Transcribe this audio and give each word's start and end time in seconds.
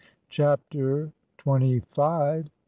CHAPTER 0.29 1.13
TWENTY 1.37 1.79
FIVE. 1.91 2.47